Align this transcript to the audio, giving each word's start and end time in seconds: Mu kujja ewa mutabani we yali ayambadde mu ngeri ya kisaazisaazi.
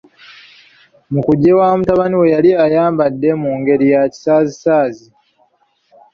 Mu 1.11 1.19
kujja 1.27 1.47
ewa 1.53 1.67
mutabani 1.77 2.15
we 2.21 2.27
yali 2.35 2.51
ayambadde 2.65 3.29
mu 3.41 3.51
ngeri 3.59 3.85
ya 3.93 4.01
kisaazisaazi. 4.13 5.07